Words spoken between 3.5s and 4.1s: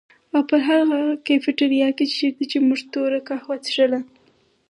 څښله